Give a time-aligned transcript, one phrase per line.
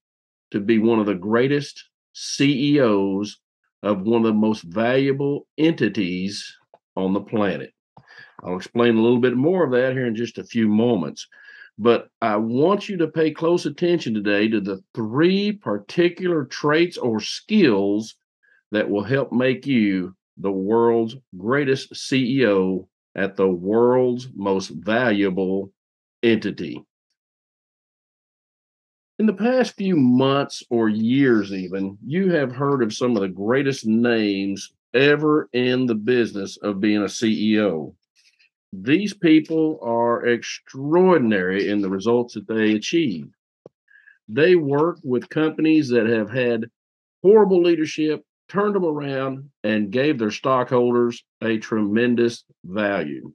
[0.51, 3.41] to be one of the greatest CEOs
[3.83, 6.55] of one of the most valuable entities
[6.95, 7.73] on the planet.
[8.43, 11.27] I'll explain a little bit more of that here in just a few moments.
[11.79, 17.19] But I want you to pay close attention today to the three particular traits or
[17.19, 18.15] skills
[18.73, 25.73] that will help make you the world's greatest CEO at the world's most valuable
[26.23, 26.83] entity.
[29.19, 33.29] In the past few months or years, even, you have heard of some of the
[33.29, 37.95] greatest names ever in the business of being a CEO.
[38.73, 43.29] These people are extraordinary in the results that they achieve.
[44.29, 46.71] They work with companies that have had
[47.23, 53.33] horrible leadership, turned them around and gave their stockholders a tremendous value.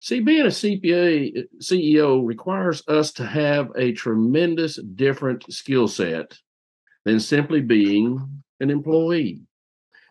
[0.00, 6.38] See, being a CPA uh, CEO requires us to have a tremendous different skill set
[7.04, 9.42] than simply being an employee.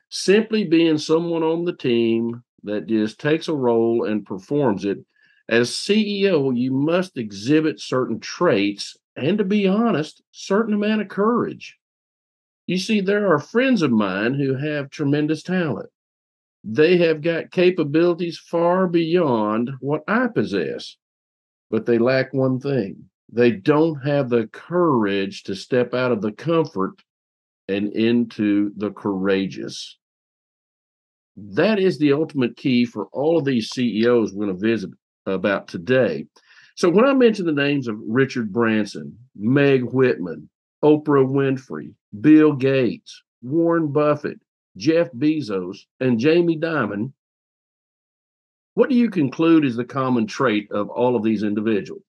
[0.10, 5.00] Simply being someone on the team that just takes a role and performs it.
[5.48, 11.79] As CEO, you must exhibit certain traits and, to be honest, certain amount of courage.
[12.70, 15.90] You see, there are friends of mine who have tremendous talent.
[16.64, 20.96] They have got capabilities far beyond what I possess,
[21.72, 23.10] but they lack one thing.
[23.28, 27.02] They don't have the courage to step out of the comfort
[27.68, 29.98] and into the courageous.
[31.38, 34.92] That is the ultimate key for all of these CEOs we're going to visit
[35.26, 36.28] about today.
[36.76, 40.52] So, when I mention the names of Richard Branson, Meg Whitman,
[40.84, 44.40] Oprah Winfrey, Bill Gates, Warren Buffett,
[44.78, 47.14] Jeff Bezos, and Jamie Dimon,
[48.74, 52.04] what do you conclude is the common trait of all of these individuals?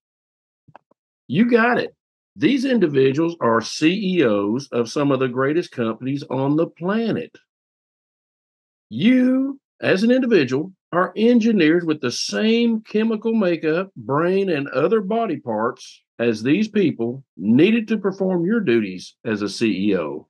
[1.27, 1.95] You got it.
[2.35, 7.37] These individuals are CEOs of some of the greatest companies on the planet.
[8.89, 15.37] You, as an individual, are engineered with the same chemical makeup, brain, and other body
[15.37, 20.25] parts as these people needed to perform your duties as a CEO.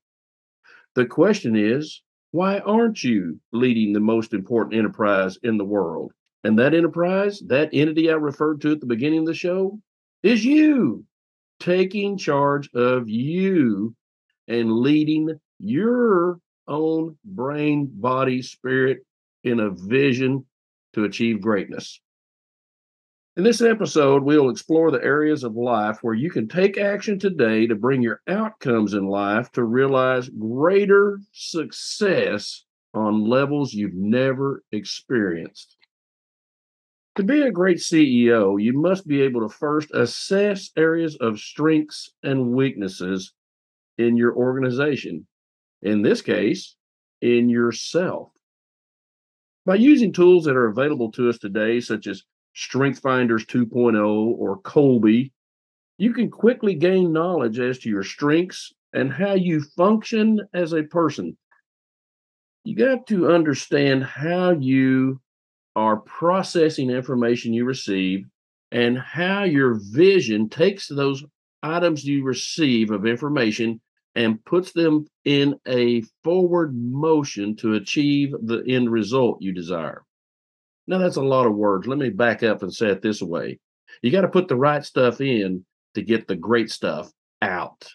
[0.95, 6.13] The question is, why aren't you leading the most important enterprise in the world?
[6.45, 9.81] And that enterprise, that entity I referred to at the beginning of the show,
[10.23, 11.03] is you
[11.59, 13.93] taking charge of you
[14.47, 18.99] and leading your own brain, body, spirit
[19.43, 20.45] in a vision
[20.93, 21.99] to achieve greatness.
[23.37, 27.65] In this episode, we'll explore the areas of life where you can take action today
[27.65, 35.77] to bring your outcomes in life to realize greater success on levels you've never experienced.
[37.15, 42.11] To be a great CEO, you must be able to first assess areas of strengths
[42.23, 43.31] and weaknesses
[43.97, 45.25] in your organization.
[45.81, 46.75] In this case,
[47.21, 48.33] in yourself.
[49.65, 54.59] By using tools that are available to us today, such as Strength Finders 2.0 or
[54.61, 55.31] Kolbe,
[55.97, 60.83] you can quickly gain knowledge as to your strengths and how you function as a
[60.83, 61.37] person.
[62.63, 65.21] You got to understand how you
[65.75, 68.25] are processing information you receive
[68.71, 71.23] and how your vision takes those
[71.63, 73.79] items you receive of information
[74.15, 80.03] and puts them in a forward motion to achieve the end result you desire.
[80.87, 81.87] Now, that's a lot of words.
[81.87, 83.59] Let me back up and say it this way
[84.01, 87.11] you got to put the right stuff in to get the great stuff
[87.41, 87.87] out.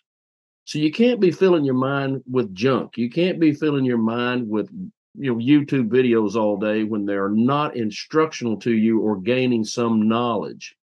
[0.64, 2.98] So you can't be filling your mind with junk.
[2.98, 4.68] You can't be filling your mind with
[5.14, 10.08] you know YouTube videos all day when they're not instructional to you or gaining some
[10.08, 10.76] knowledge.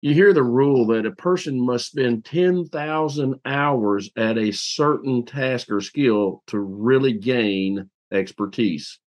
[0.00, 5.70] You hear the rule that a person must spend 10,000 hours at a certain task
[5.72, 9.00] or skill to really gain expertise.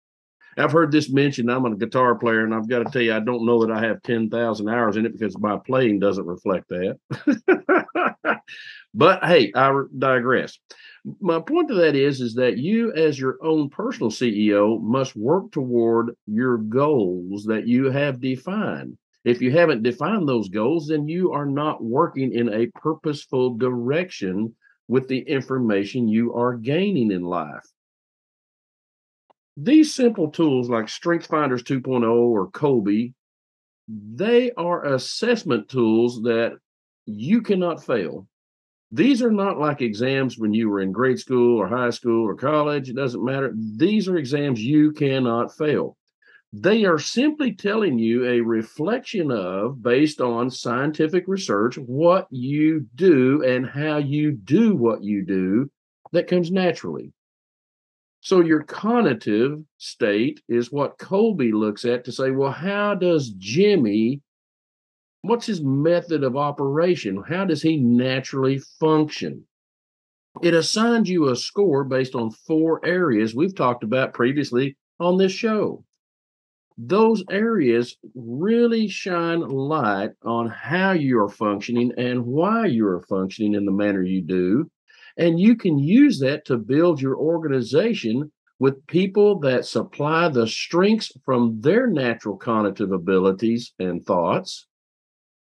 [0.59, 1.49] I've heard this mentioned.
[1.49, 3.81] I'm a guitar player, and I've got to tell you, I don't know that I
[3.81, 6.99] have 10,000 hours in it because my playing doesn't reflect that.
[8.93, 10.59] but hey, I digress.
[11.21, 15.51] My point to that is, is that you, as your own personal CEO, must work
[15.51, 18.97] toward your goals that you have defined.
[19.23, 24.55] If you haven't defined those goals, then you are not working in a purposeful direction
[24.87, 27.65] with the information you are gaining in life.
[29.61, 33.13] These simple tools like Strength Finders 2.0 or Kolbe,
[33.87, 36.57] they are assessment tools that
[37.05, 38.27] you cannot fail.
[38.91, 42.35] These are not like exams when you were in grade school or high school or
[42.35, 42.89] college.
[42.89, 43.53] It doesn't matter.
[43.75, 45.97] These are exams you cannot fail.
[46.53, 53.43] They are simply telling you a reflection of, based on scientific research, what you do
[53.43, 55.69] and how you do what you do
[56.13, 57.11] that comes naturally.
[58.21, 64.21] So, your cognitive state is what Kolbe looks at to say, well, how does Jimmy,
[65.21, 67.23] what's his method of operation?
[67.27, 69.45] How does he naturally function?
[70.41, 75.31] It assigns you a score based on four areas we've talked about previously on this
[75.31, 75.83] show
[76.79, 83.53] those areas really shine light on how you are functioning and why you are functioning
[83.53, 84.71] in the manner you do.
[85.19, 91.11] And you can use that to build your organization with people that supply the strengths
[91.25, 94.67] from their natural cognitive abilities and thoughts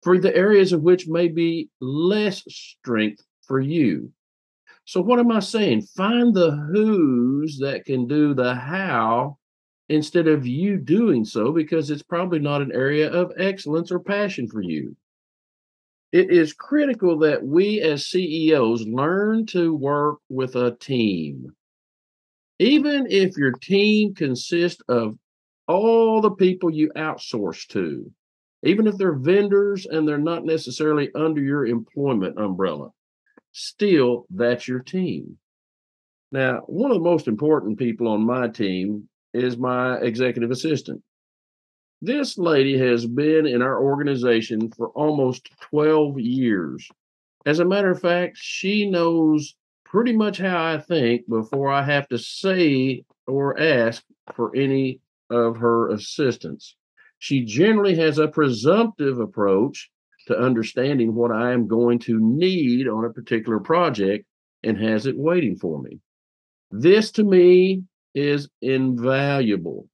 [0.04, 4.12] for the areas of which may be less strength for you.
[4.84, 5.84] So, what am I saying?
[5.96, 9.38] Find the who's that can do the how
[9.88, 14.50] instead of you doing so because it's probably not an area of excellence or passion
[14.50, 14.98] for you.
[16.12, 21.56] It is critical that we as CEOs learn to work with a team.
[22.60, 25.18] Even if your team consists of
[25.68, 28.12] all the people you outsource to,
[28.64, 32.90] even if they're vendors and they're not necessarily under your employment umbrella,
[33.54, 35.38] still that's your team.
[36.32, 41.02] Now, one of the most important people on my team is my executive assistant.
[42.04, 46.90] This lady has been in our organization for almost 12 years.
[47.46, 49.56] As a matter of fact, she knows
[49.86, 54.04] pretty much how I think before I have to say or ask
[54.36, 55.00] for any
[55.30, 56.76] of her assistance.
[57.20, 59.92] She generally has a presumptive approach
[60.28, 64.26] to understanding what I am going to need on a particular project
[64.64, 66.00] and has it waiting for me.
[66.72, 67.84] This to me
[68.16, 69.88] is invaluable.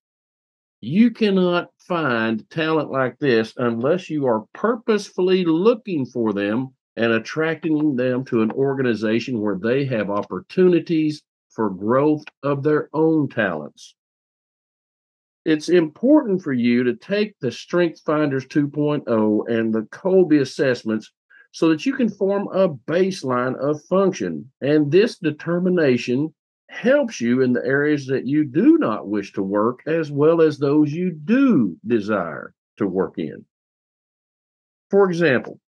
[0.81, 7.95] You cannot find talent like this unless you are purposefully looking for them and attracting
[7.95, 13.95] them to an organization where they have opportunities for growth of their own talents.
[15.45, 21.11] It's important for you to take the Strength Finders 2.0 and the Kolbe assessments
[21.51, 24.51] so that you can form a baseline of function.
[24.61, 26.35] And this determination
[26.69, 30.57] helps you in the areas that you do not wish to work as well as
[30.57, 33.45] those you do desire to work in.
[34.89, 35.59] For example,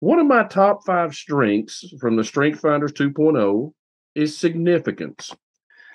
[0.00, 3.72] one of my top five strengths from the Strength Finders 2.0
[4.14, 5.34] is significance.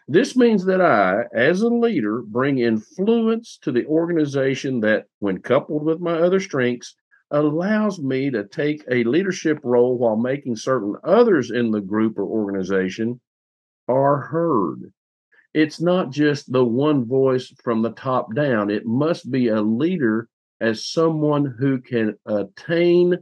[0.08, 5.84] This means that I, as a leader, bring influence to the organization that, when coupled
[5.84, 6.96] with my other strengths,
[7.32, 12.26] allows me to take a leadership role while making certain others in the group or
[12.26, 13.20] organization
[13.88, 14.92] are heard.
[15.54, 18.70] It's not just the one voice from the top down.
[18.70, 20.28] It must be a leader
[20.60, 23.18] as someone who can attain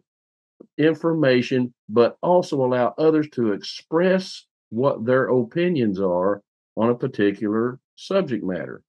[0.77, 6.41] information, but also allow others to express what their opinions are
[6.75, 8.81] on a particular subject matter.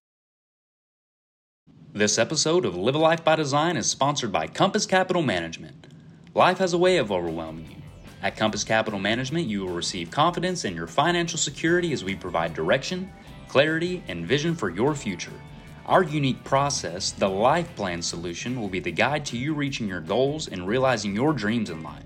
[1.92, 5.86] This episode of Live a Life by Design is sponsored by Compass Capital Management.
[6.34, 7.83] Life has a way of overwhelming you.
[8.24, 12.54] At Compass Capital Management, you will receive confidence in your financial security as we provide
[12.54, 13.12] direction,
[13.48, 15.38] clarity, and vision for your future.
[15.84, 20.00] Our unique process, the Life Plan Solution, will be the guide to you reaching your
[20.00, 22.02] goals and realizing your dreams in life.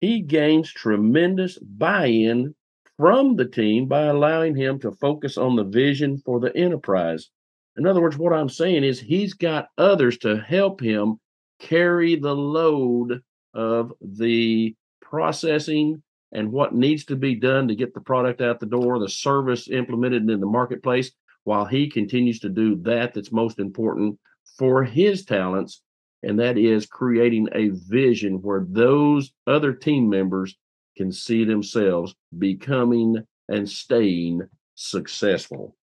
[0.03, 2.53] he gains tremendous buy in
[2.97, 7.29] from the team by allowing him to focus on the vision for the enterprise.
[7.77, 11.21] In other words, what I'm saying is he's got others to help him
[11.61, 13.21] carry the load
[13.53, 18.65] of the processing and what needs to be done to get the product out the
[18.65, 21.11] door, the service implemented in the marketplace,
[21.45, 24.19] while he continues to do that that's most important
[24.57, 25.81] for his talents.
[26.23, 30.55] And that is creating a vision where those other team members
[30.95, 33.17] can see themselves becoming
[33.49, 34.41] and staying
[34.75, 35.75] successful.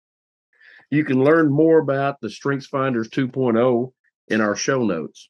[0.90, 3.92] You can learn more about the Strengths Finders 2.0
[4.28, 5.28] in our show notes.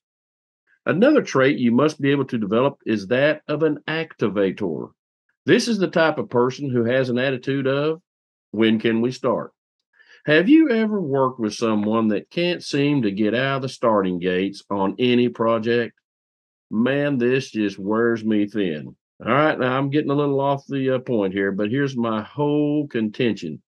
[0.84, 4.90] Another trait you must be able to develop is that of an activator.
[5.46, 8.00] This is the type of person who has an attitude of,
[8.50, 9.52] when can we start?
[10.28, 14.18] Have you ever worked with someone that can't seem to get out of the starting
[14.18, 15.98] gates on any project?
[16.70, 18.94] Man, this just wears me thin.
[19.24, 22.20] All right, now I'm getting a little off the uh, point here, but here's my
[22.20, 23.62] whole contention.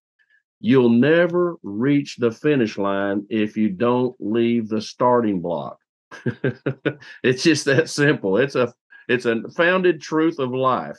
[0.60, 5.78] You'll never reach the finish line if you don't leave the starting block.
[7.24, 8.36] it's just that simple.
[8.36, 8.70] It's a
[9.08, 10.98] it's a founded truth of life.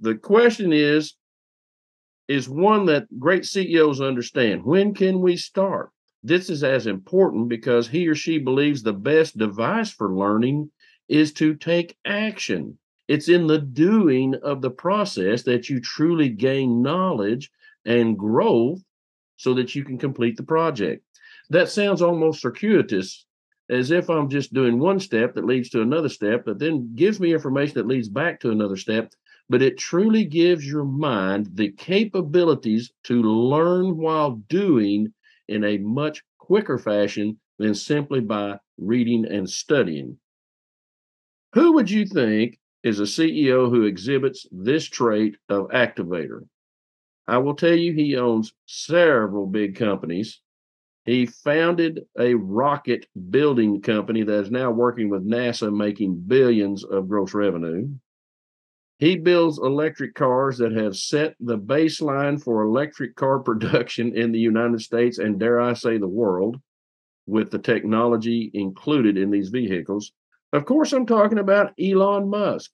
[0.00, 1.14] The question is
[2.30, 4.64] is one that great CEOs understand.
[4.64, 5.90] When can we start?
[6.22, 10.70] This is as important because he or she believes the best device for learning
[11.08, 12.78] is to take action.
[13.08, 17.50] It's in the doing of the process that you truly gain knowledge
[17.84, 18.80] and growth
[19.36, 21.04] so that you can complete the project.
[21.48, 23.26] That sounds almost circuitous
[23.68, 27.18] as if I'm just doing one step that leads to another step that then gives
[27.18, 29.12] me information that leads back to another step.
[29.50, 35.12] But it truly gives your mind the capabilities to learn while doing
[35.48, 40.18] in a much quicker fashion than simply by reading and studying.
[41.52, 46.48] Who would you think is a CEO who exhibits this trait of activator?
[47.26, 50.40] I will tell you, he owns several big companies
[51.06, 57.08] he founded a rocket building company that is now working with NASA, making billions of
[57.08, 57.88] gross revenue.
[59.00, 64.38] He builds electric cars that have set the baseline for electric car production in the
[64.38, 66.60] United States and, dare I say, the world,
[67.26, 70.12] with the technology included in these vehicles.
[70.52, 72.72] Of course, I'm talking about Elon Musk.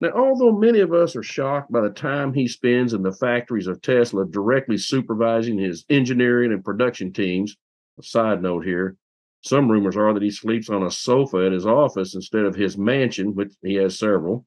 [0.00, 3.66] Now, although many of us are shocked by the time he spends in the factories
[3.66, 7.56] of Tesla directly supervising his engineering and production teams,
[7.98, 8.96] a side note here,
[9.40, 12.78] some rumors are that he sleeps on a sofa at his office instead of his
[12.78, 14.46] mansion, which he has several,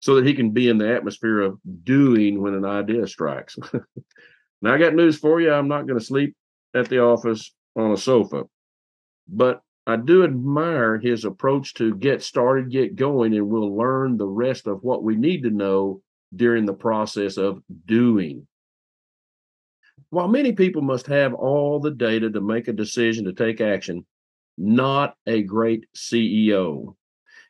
[0.00, 3.58] so that he can be in the atmosphere of doing when an idea strikes.
[4.62, 5.52] now, I got news for you.
[5.52, 6.36] I'm not going to sleep
[6.74, 8.44] at the office on a sofa,
[9.28, 14.28] but I do admire his approach to get started, get going, and we'll learn the
[14.28, 16.02] rest of what we need to know
[16.36, 18.46] during the process of doing.
[20.10, 24.06] While many people must have all the data to make a decision to take action,
[24.58, 26.94] not a great CEO.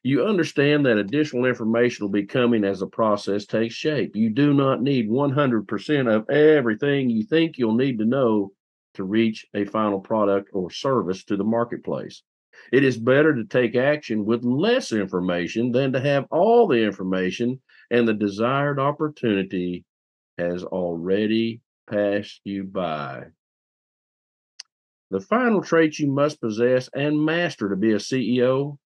[0.03, 4.15] You understand that additional information will be coming as the process takes shape.
[4.15, 8.53] You do not need 100% of everything you think you'll need to know
[8.95, 12.23] to reach a final product or service to the marketplace.
[12.73, 17.61] It is better to take action with less information than to have all the information
[17.91, 19.85] and the desired opportunity
[20.39, 23.25] has already passed you by.
[25.11, 28.79] The final trait you must possess and master to be a CEO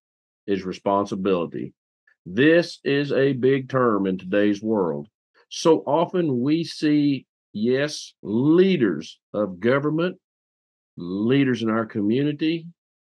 [0.47, 1.73] is responsibility.
[2.25, 5.07] This is a big term in today's world.
[5.49, 10.17] So often we see, yes, leaders of government,
[10.97, 12.65] leaders in our community,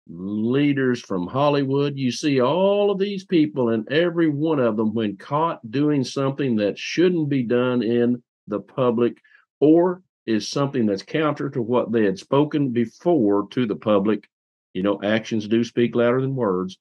[0.08, 1.98] leaders from Hollywood.
[1.98, 6.56] You see all of these people, and every one of them, when caught doing something
[6.58, 9.18] that shouldn't be done in the public
[9.60, 14.28] or is something that's counter to what they had spoken before to the public,
[14.74, 16.78] you know, actions do speak louder than words.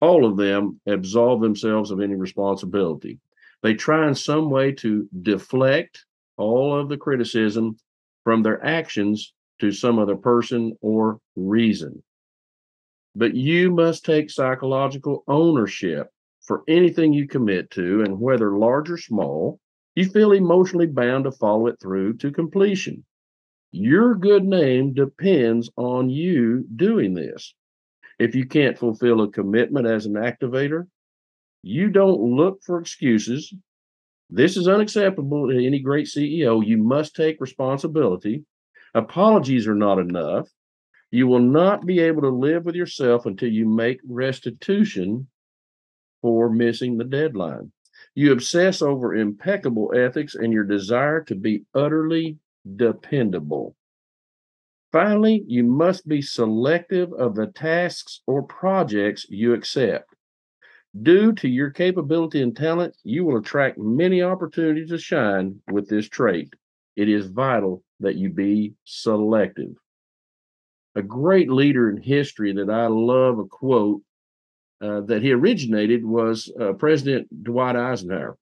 [0.00, 3.18] All of them absolve themselves of any responsibility.
[3.62, 6.04] They try in some way to deflect
[6.36, 7.76] all of the criticism
[8.22, 12.02] from their actions to some other person or reason.
[13.16, 16.08] But you must take psychological ownership
[16.42, 19.58] for anything you commit to, and whether large or small,
[19.96, 23.04] you feel emotionally bound to follow it through to completion.
[23.72, 27.54] Your good name depends on you doing this.
[28.18, 30.86] If you can't fulfill a commitment as an activator,
[31.62, 33.52] you don't look for excuses.
[34.30, 36.64] This is unacceptable to any great CEO.
[36.64, 38.44] You must take responsibility.
[38.94, 40.48] Apologies are not enough.
[41.10, 45.28] You will not be able to live with yourself until you make restitution
[46.20, 47.72] for missing the deadline.
[48.14, 52.38] You obsess over impeccable ethics and your desire to be utterly
[52.76, 53.76] dependable.
[54.90, 60.14] Finally, you must be selective of the tasks or projects you accept.
[61.02, 66.08] Due to your capability and talent, you will attract many opportunities to shine with this
[66.08, 66.52] trait.
[66.96, 69.74] It is vital that you be selective.
[70.94, 74.00] A great leader in history that I love a quote
[74.80, 78.38] uh, that he originated was uh, President Dwight Eisenhower.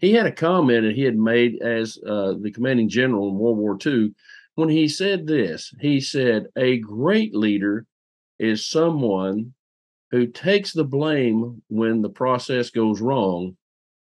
[0.00, 3.58] He had a comment that he had made as uh, the commanding general in World
[3.58, 4.14] War II
[4.54, 5.72] when he said this.
[5.80, 7.86] He said, A great leader
[8.38, 9.54] is someone
[10.10, 13.56] who takes the blame when the process goes wrong,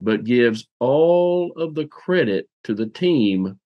[0.00, 3.58] but gives all of the credit to the team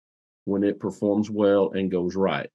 [0.45, 2.51] when it performs well and goes right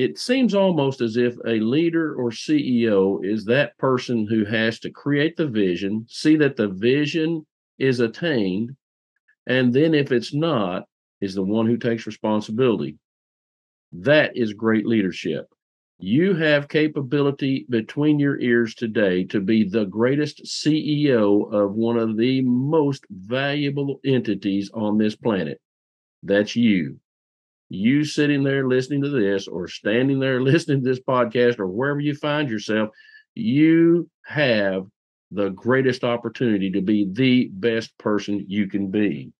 [0.00, 4.90] it seems almost as if a leader or CEO is that person who has to
[4.90, 7.46] create the vision, see that the vision
[7.78, 8.74] is attained,
[9.46, 10.84] and then if it's not,
[11.20, 12.96] is the one who takes responsibility.
[13.92, 15.46] That is great leadership.
[15.98, 22.16] You have capability between your ears today to be the greatest CEO of one of
[22.16, 25.60] the most valuable entities on this planet.
[26.22, 27.00] That's you
[27.70, 32.00] you sitting there listening to this or standing there listening to this podcast or wherever
[32.00, 32.90] you find yourself,
[33.34, 34.84] you have
[35.30, 39.32] the greatest opportunity to be the best person you can be.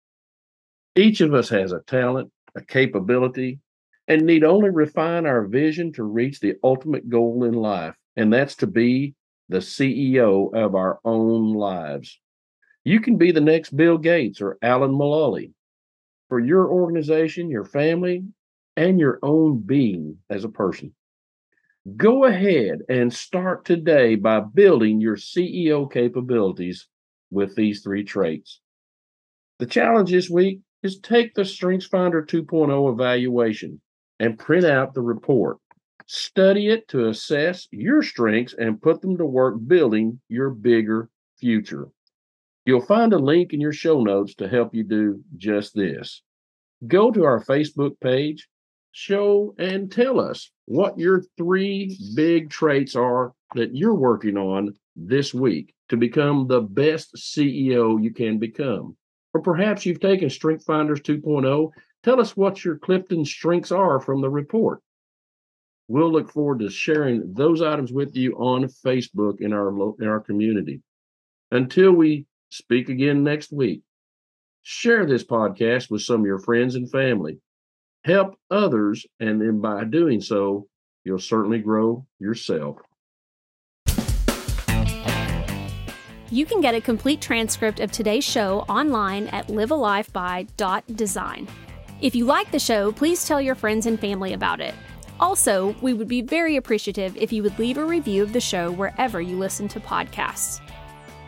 [0.97, 3.61] Each of us has a talent, a capability,
[4.09, 8.57] and need only refine our vision to reach the ultimate goal in life, and that's
[8.57, 9.15] to be
[9.49, 12.19] the CEO of our own lives.
[12.85, 15.53] You can be the next Bill Gates or Alan Mulally
[16.29, 18.25] for your organization, your family,
[18.77, 20.95] and your own being as a person.
[21.97, 26.89] Go ahead and start today by building your CEO capabilities
[27.31, 28.61] with these three traits.
[29.59, 33.81] The challenge this week is take the StrengthsFinder 2.0 evaluation
[34.19, 35.59] and print out the report.
[36.07, 41.89] Study it to assess your strengths and put them to work building your bigger future.
[42.67, 46.23] You'll find a link in your show notes to help you do just this.
[46.87, 48.49] Go to our Facebook page,
[48.93, 55.33] show and tell us what your three big traits are that you're working on this
[55.33, 58.97] week to become the best CEO you can become.
[59.33, 61.71] Or perhaps you've taken Strength Finders 2.0.
[62.03, 64.81] Tell us what your Clifton strengths are from the report.
[65.89, 69.69] We'll look forward to sharing those items with you on Facebook in our
[70.01, 70.83] in our community.
[71.51, 73.83] Until we speak again next week,
[74.63, 77.39] share this podcast with some of your friends and family.
[78.05, 80.69] Help others, and then by doing so,
[81.05, 82.79] you'll certainly grow yourself.
[86.33, 91.49] You can get a complete transcript of today's show online at livealifeby.design.
[92.01, 94.75] If you like the show, please tell your friends and family about it.
[95.19, 98.71] Also, we would be very appreciative if you would leave a review of the show
[98.71, 100.61] wherever you listen to podcasts.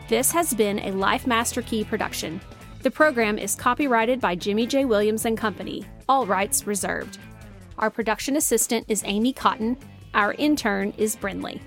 [0.07, 2.39] This has been a Life Master Key production.
[2.81, 4.85] The program is copyrighted by Jimmy J.
[4.85, 7.17] Williams and Company, all rights reserved.
[7.77, 9.77] Our production assistant is Amy Cotton.
[10.13, 11.59] Our intern is Brinley.